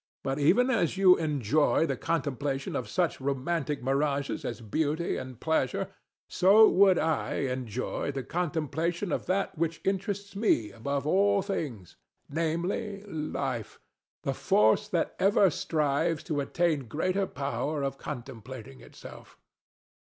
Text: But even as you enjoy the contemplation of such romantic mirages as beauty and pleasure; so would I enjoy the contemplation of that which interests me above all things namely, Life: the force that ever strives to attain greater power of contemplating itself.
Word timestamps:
But 0.23 0.39
even 0.39 0.71
as 0.71 0.97
you 0.97 1.15
enjoy 1.17 1.85
the 1.85 1.95
contemplation 1.95 2.75
of 2.75 2.89
such 2.89 3.21
romantic 3.21 3.83
mirages 3.83 4.43
as 4.43 4.59
beauty 4.59 5.15
and 5.15 5.39
pleasure; 5.39 5.89
so 6.27 6.67
would 6.67 6.97
I 6.97 7.33
enjoy 7.41 8.11
the 8.11 8.23
contemplation 8.23 9.11
of 9.11 9.27
that 9.27 9.55
which 9.59 9.79
interests 9.85 10.35
me 10.35 10.71
above 10.71 11.05
all 11.05 11.43
things 11.43 11.97
namely, 12.27 13.03
Life: 13.03 13.79
the 14.23 14.33
force 14.33 14.87
that 14.87 15.15
ever 15.19 15.51
strives 15.51 16.23
to 16.23 16.39
attain 16.39 16.87
greater 16.87 17.27
power 17.27 17.83
of 17.83 17.99
contemplating 17.99 18.81
itself. 18.81 19.37